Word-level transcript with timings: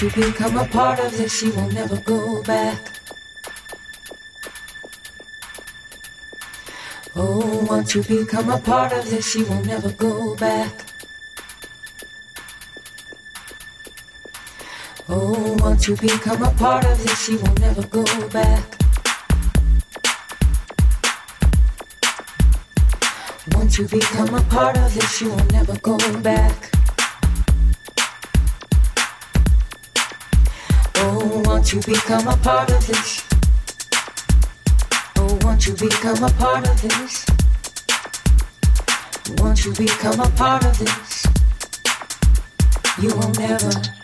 once 0.00 0.16
you 0.16 0.22
become 0.22 0.56
a 0.56 0.64
part 0.64 1.00
of 1.00 1.10
this, 1.18 1.42
you 1.42 1.50
will 1.50 1.68
never 1.70 1.96
go 1.96 2.40
back. 2.44 2.78
Oh, 7.16 7.64
once 7.68 7.96
you 7.96 8.04
become 8.04 8.48
a 8.48 8.58
part 8.60 8.92
of 8.92 9.10
this, 9.10 9.34
you 9.34 9.44
will 9.46 9.64
never 9.64 9.90
go 9.90 10.36
back. 10.36 10.72
Oh, 15.08 15.56
once 15.58 15.88
you 15.88 15.96
become 15.96 16.44
a 16.44 16.50
part 16.52 16.84
of 16.84 17.02
this, 17.02 17.28
you 17.28 17.38
will 17.38 17.54
never 17.54 17.84
go 17.88 18.04
back. 18.28 18.64
Once 23.50 23.78
you 23.78 23.88
become 23.88 24.32
a 24.32 24.42
part 24.42 24.78
of 24.78 24.94
this, 24.94 25.20
you 25.20 25.30
will 25.30 25.46
never 25.46 25.76
go 25.80 25.98
back. 26.20 26.67
Once 31.68 31.86
you 31.86 31.94
become 31.94 32.26
a 32.28 32.36
part 32.38 32.70
of 32.70 32.86
this. 32.86 33.28
Oh, 35.16 35.38
once 35.42 35.66
you 35.66 35.74
become 35.74 36.24
a 36.24 36.30
part 36.30 36.66
of 36.66 36.80
this. 36.80 37.26
Once 39.36 39.66
you 39.66 39.74
become 39.74 40.18
a 40.18 40.30
part 40.30 40.64
of 40.64 40.78
this, 40.78 41.26
you 43.02 43.14
will 43.14 43.32
never 43.32 43.97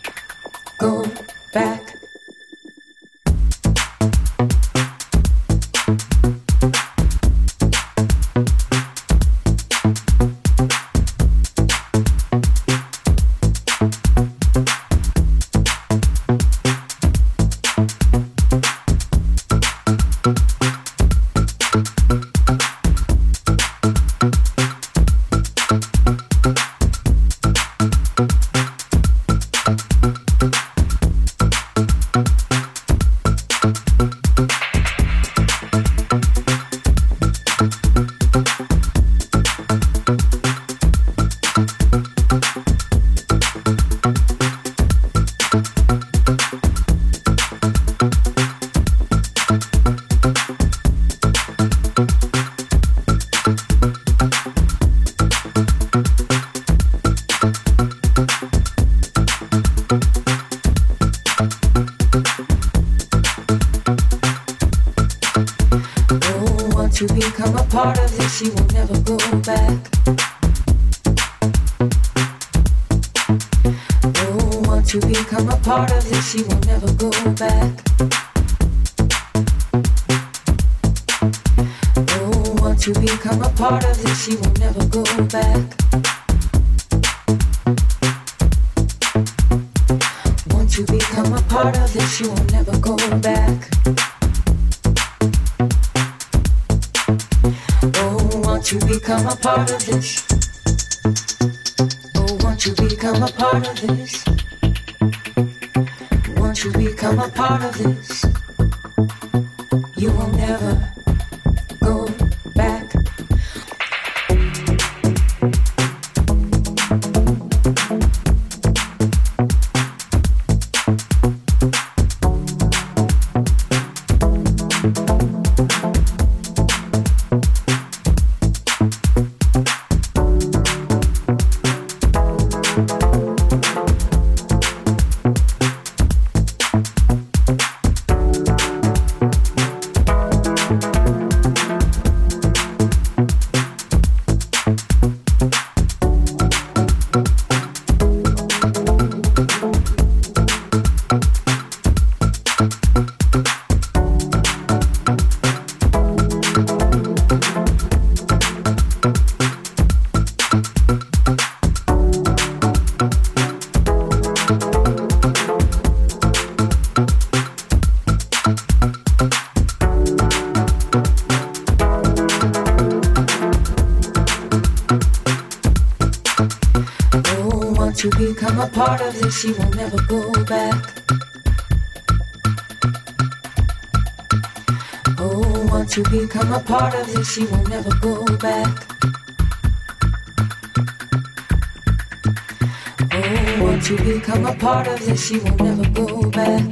she 195.24 195.38
will 195.38 195.56
never 195.56 195.88
go 195.88 196.30
back. 196.32 196.62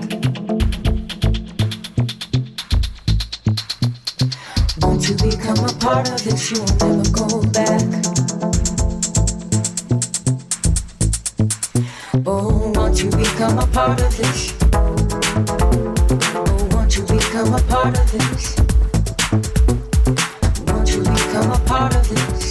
Once 4.82 5.09
you 5.09 5.16
become 5.16 5.64
a 5.64 5.72
part 5.80 6.11
of 6.11 6.22
this, 6.22 6.38
she 6.38 6.55
will 6.61 6.76
never 6.84 7.11
go 7.12 7.26
back. 7.57 7.82
Oh, 12.26 12.72
once 12.74 13.03
you 13.03 13.11
become 13.12 13.59
a 13.59 13.66
part 13.68 14.03
of 14.03 14.14
this? 14.18 14.53
Oh, 16.34 16.68
won't 16.72 16.94
you 16.94 17.05
become 17.05 17.55
a 17.55 17.62
part 17.62 17.98
of 17.98 18.12
this? 18.12 18.55
Oh, 20.53 20.74
won't 20.74 20.90
you 20.94 21.00
become 21.00 21.53
a 21.53 21.59
part 21.61 21.96
of 21.96 22.07
this? 22.07 22.41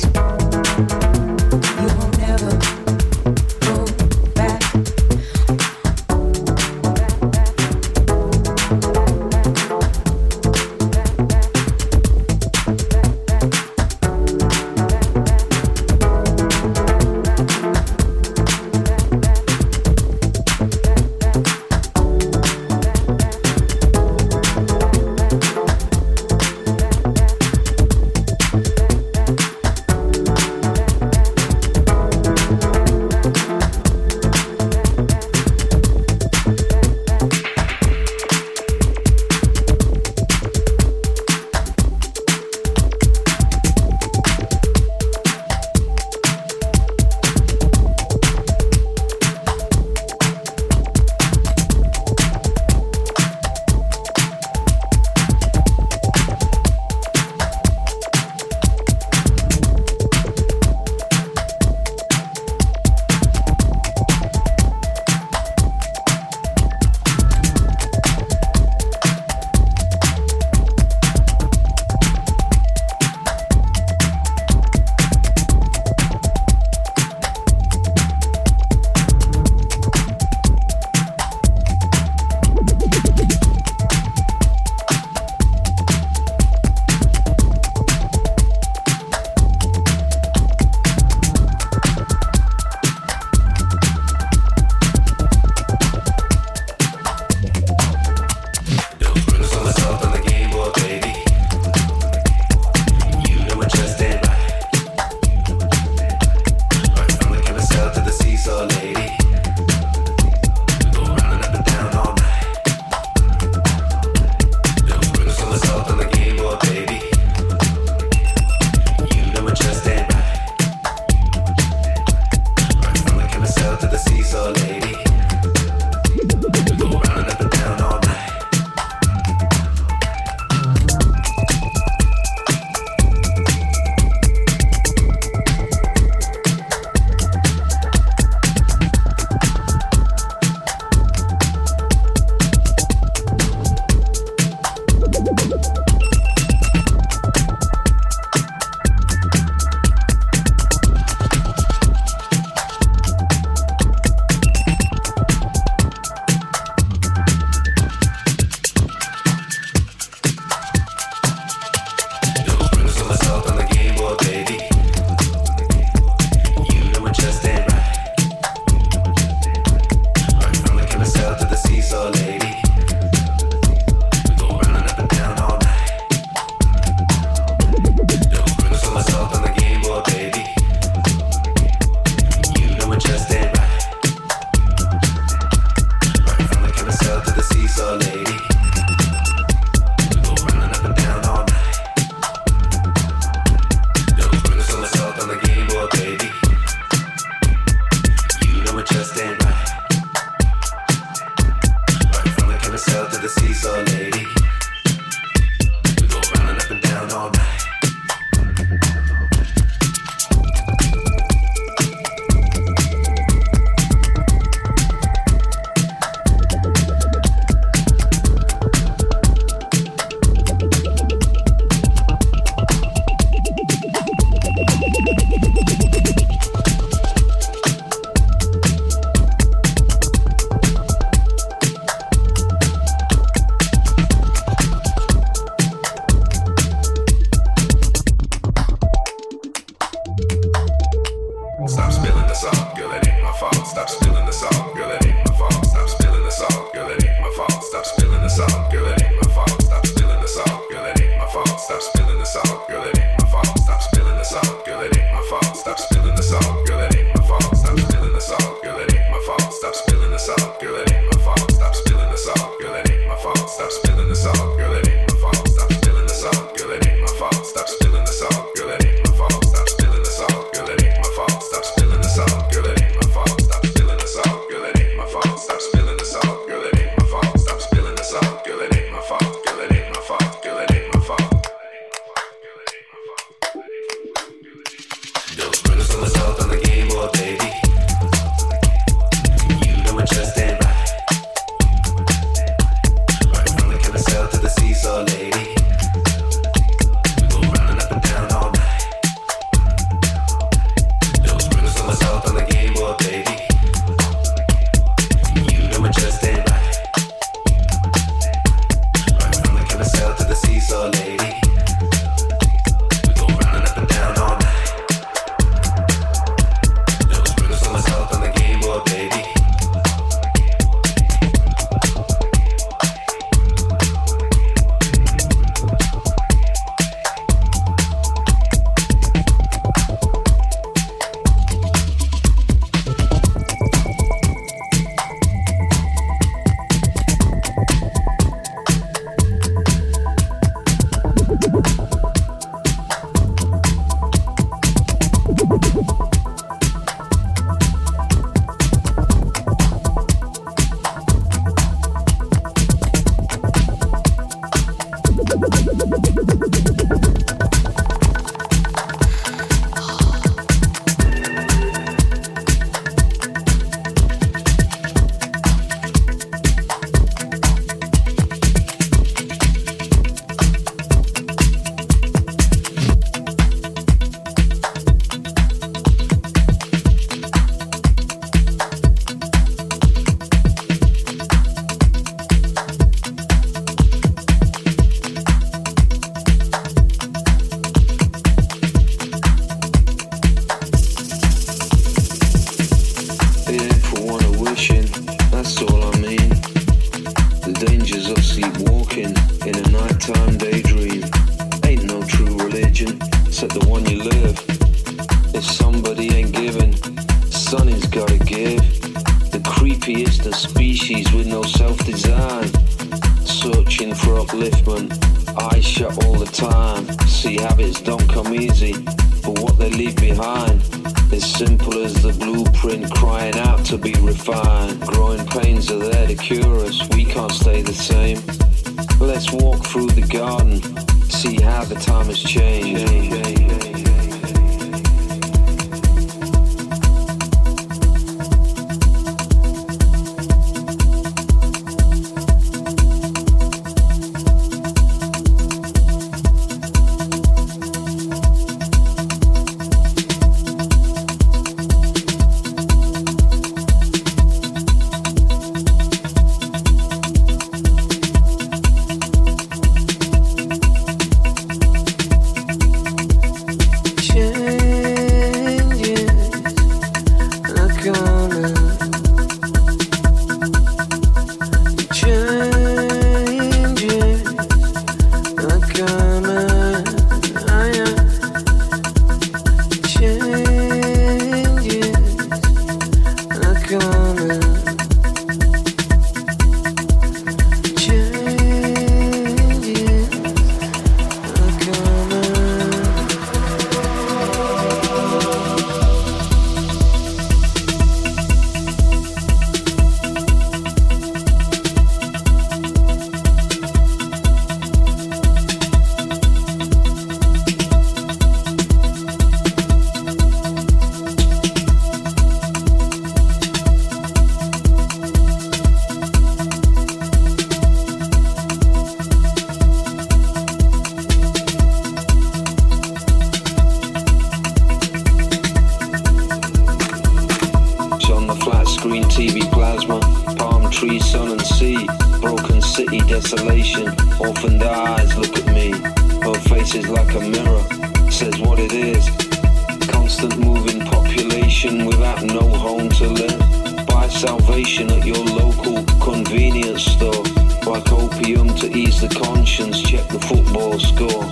Opium 548.21 548.53
to 548.55 548.71
ease 548.77 549.01
the 549.01 549.07
conscience, 549.07 549.81
check 549.81 550.07
the 550.09 550.19
football 550.19 550.79
score. 550.79 551.25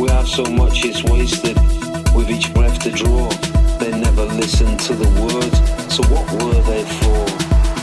We 0.00 0.08
have 0.10 0.28
so 0.28 0.44
much 0.44 0.84
it's 0.84 1.02
wasted, 1.04 1.56
with 2.14 2.30
each 2.30 2.52
breath 2.54 2.78
to 2.80 2.90
draw. 2.90 3.28
They 3.78 3.90
never 3.90 4.24
listened 4.24 4.78
to 4.80 4.94
the 4.94 5.08
words, 5.22 5.58
so 5.94 6.02
what 6.04 6.26
were 6.38 6.60
they 6.62 6.84
for? 7.00 7.26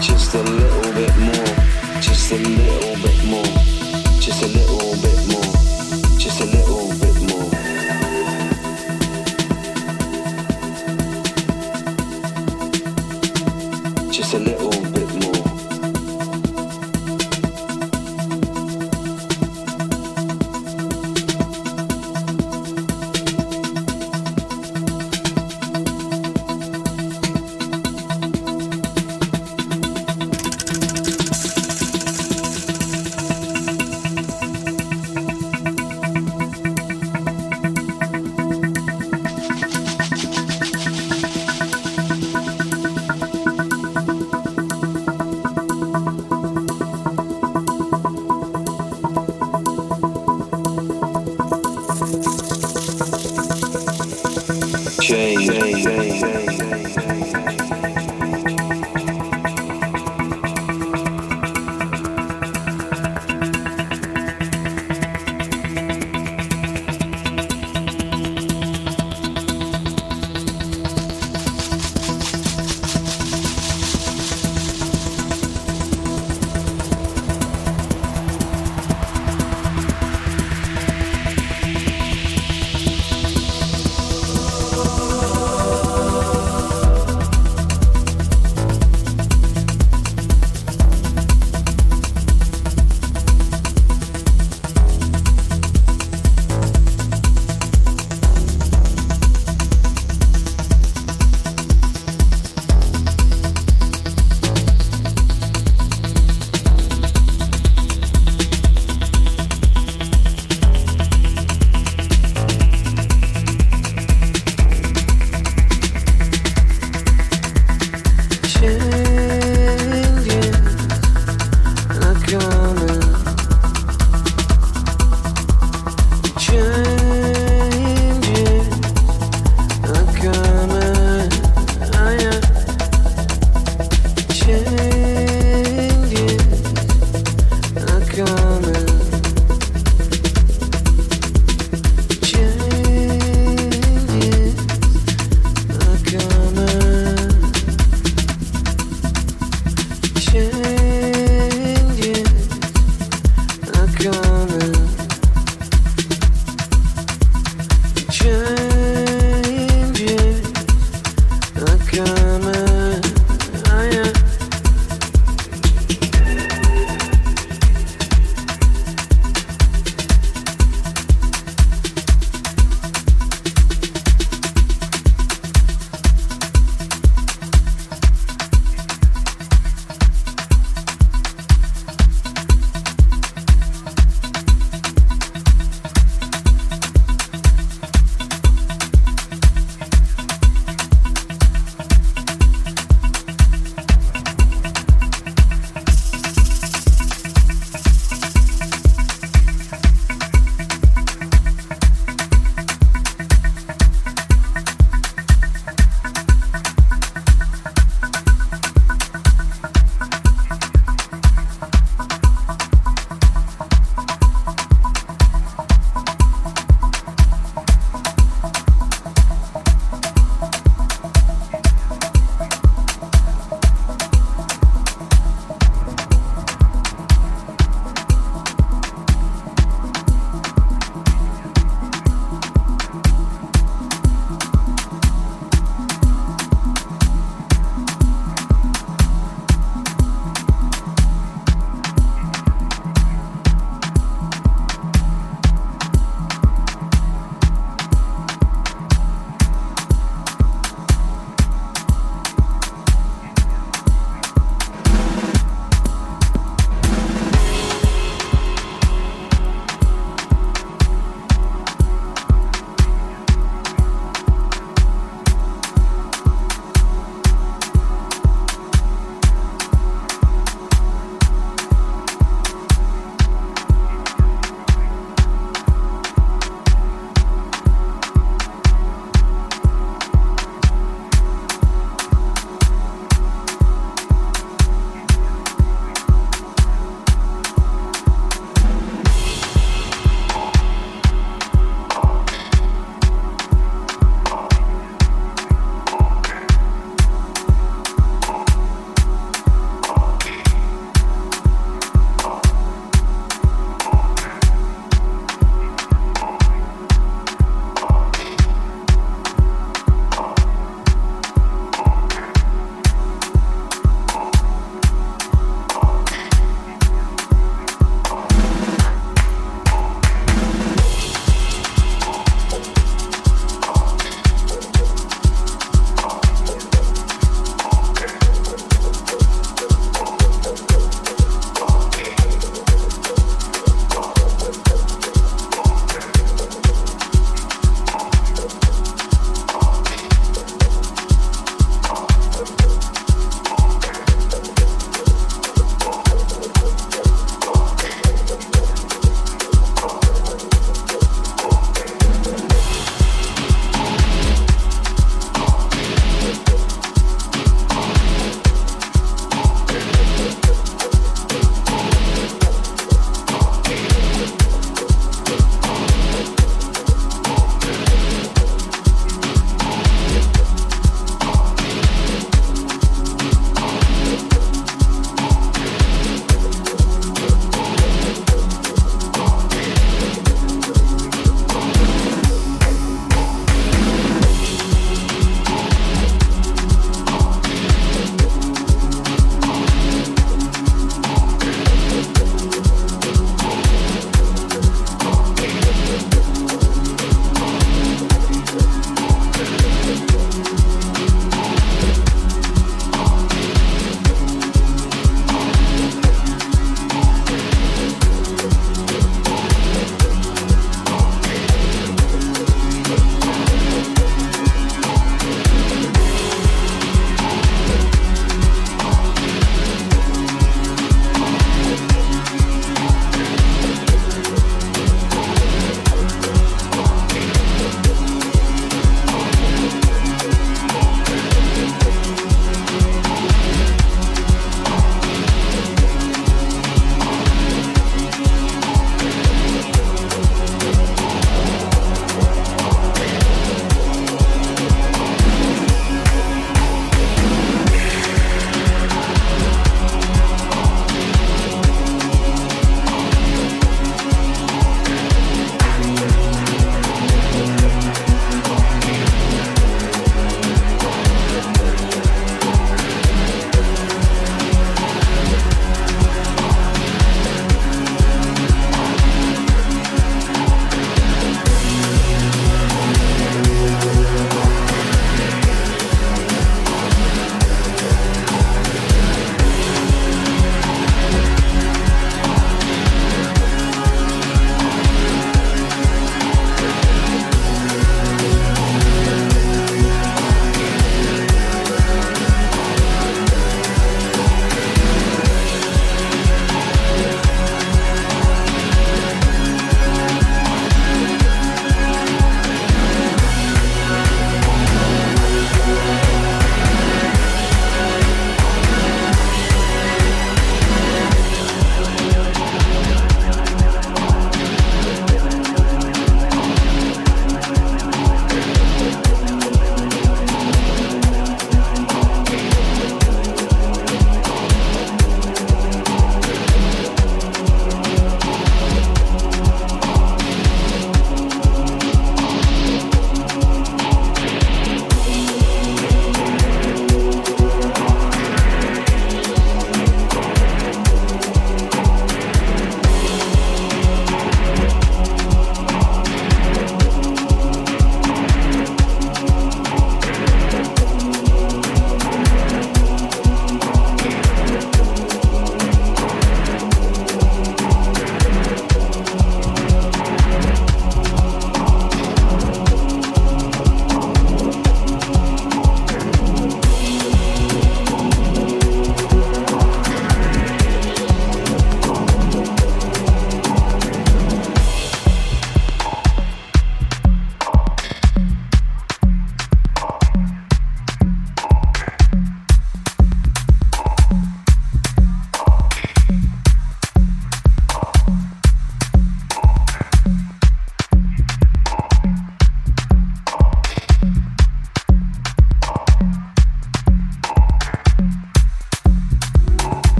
Just 0.00 0.34
a 0.34 0.42
little 0.42 0.92
bit 0.92 1.16
more, 1.18 1.54
just 2.00 2.32
a 2.32 2.36
little 2.36 2.96
bit 3.02 3.18
more, 3.26 3.54
just 4.20 4.42
a 4.42 4.46
little 4.46 4.94
bit 5.02 5.20
more, 5.32 6.18
just 6.18 6.40
a 6.40 6.46
little 6.46 7.03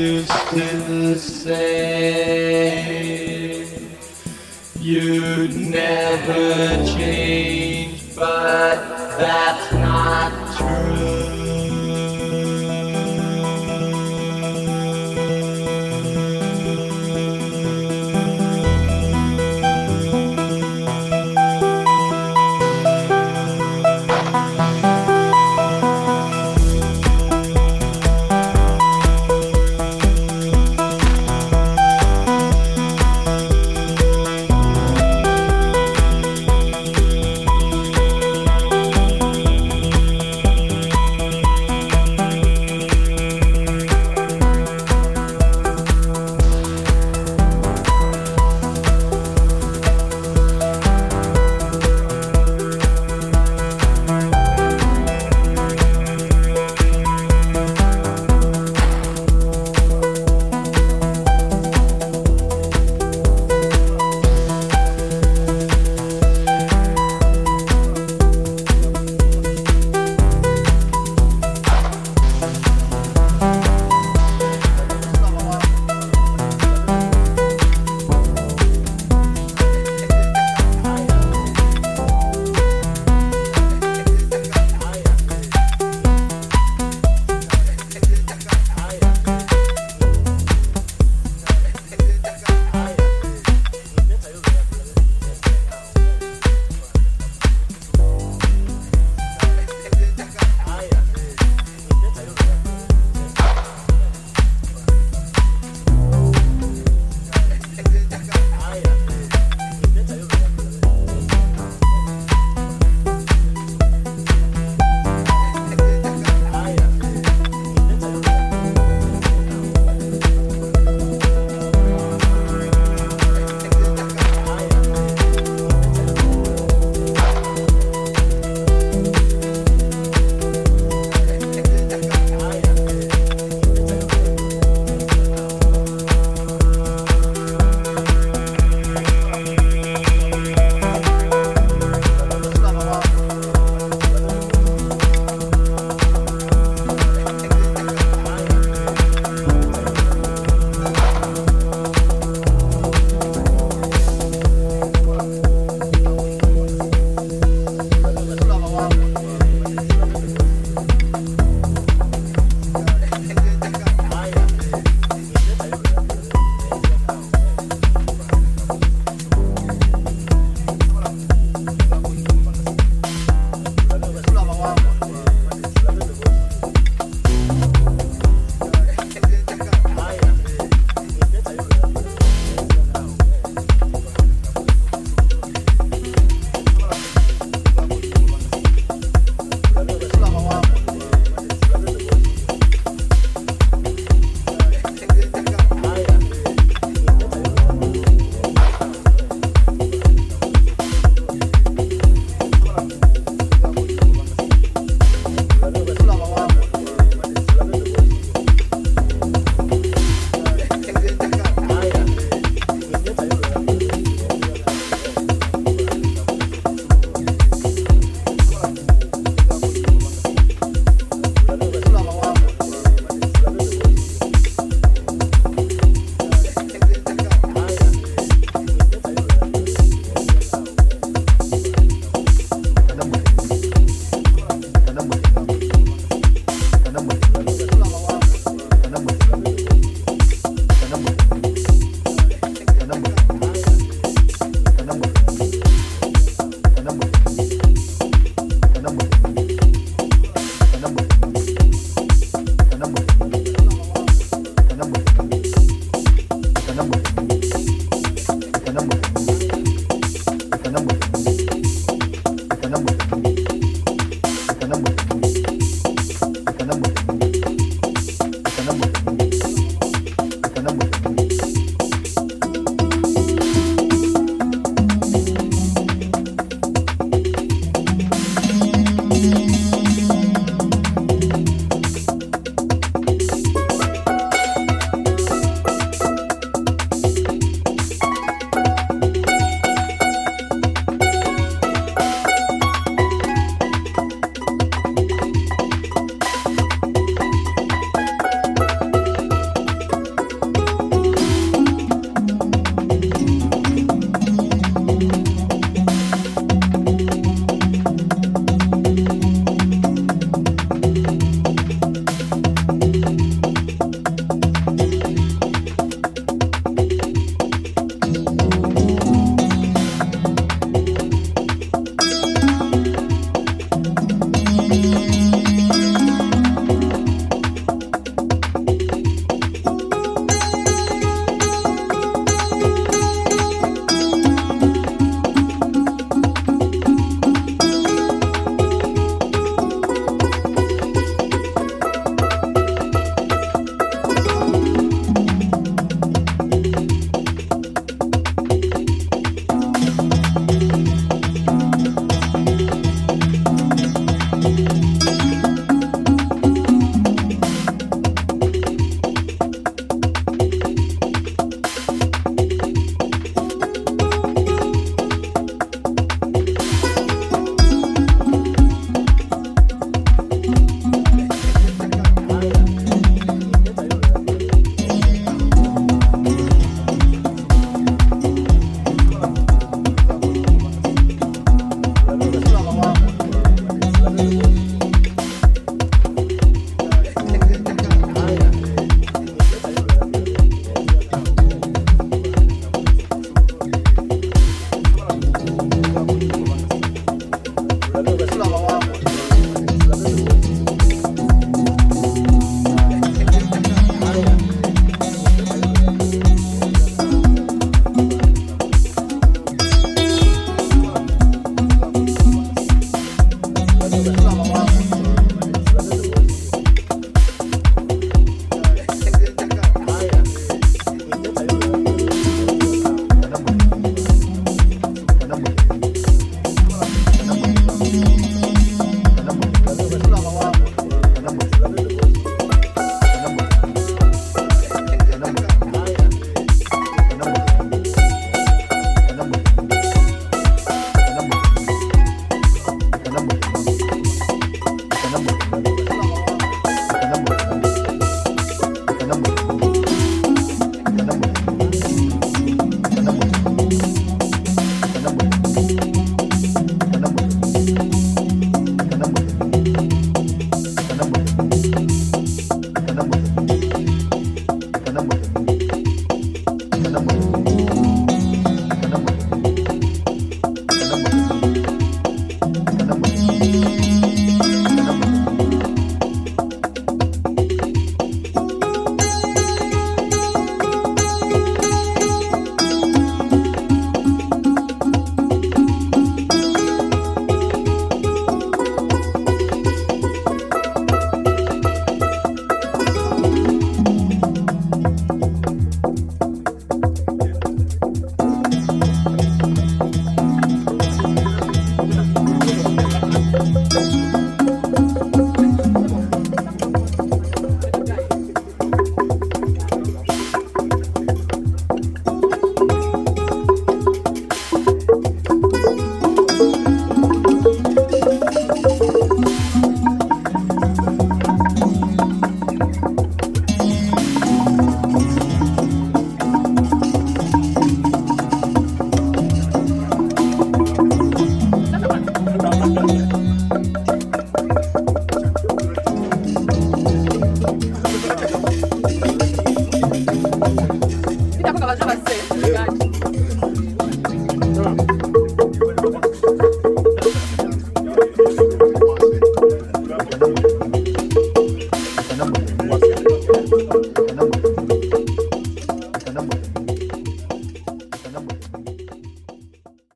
you 0.00 0.22
to 0.22 1.18
say 1.18 1.50
you'd 4.78 5.54
never 5.56 6.84
change, 6.86 8.16
but 8.16 8.76
that's 9.18 9.72
not 9.74 10.39